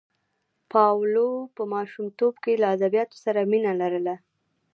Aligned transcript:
پاولو 0.71 1.29
په 1.55 1.63
ماشومتوب 1.73 2.33
کې 2.43 2.53
له 2.61 2.67
ادبیاتو 2.75 3.17
سره 3.25 3.39
مینه 3.51 3.73
لرله. 3.81 4.15